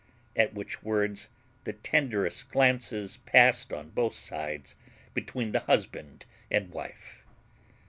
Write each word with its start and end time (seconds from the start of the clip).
(At 0.35 0.55
which 0.55 0.81
words 0.81 1.29
the 1.63 1.73
tenderest 1.73 2.49
glances 2.49 3.17
passed 3.17 3.71
on 3.71 3.91
both 3.91 4.15
sides 4.15 4.75
between 5.13 5.51
the 5.51 5.59
husband 5.59 6.25
and 6.49 6.71
wife.) 6.71 7.21